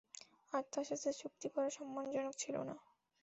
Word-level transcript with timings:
আর 0.53 0.63
তার 0.71 0.85
সাথে 0.89 1.09
চুক্তি 1.21 1.47
করা 1.53 1.69
সম্মানজনক 1.77 2.33
ছিল 2.37 2.55
না। 2.69 2.75